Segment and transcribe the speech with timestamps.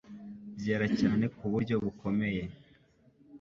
[0.57, 2.43] Byera cyane ku buryo bukomeye